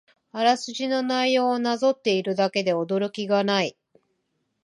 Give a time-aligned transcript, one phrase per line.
[0.31, 3.77] あらすじの内容をなぞっているだけで驚きがない